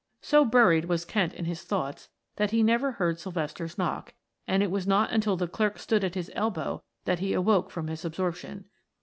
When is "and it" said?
4.47-4.71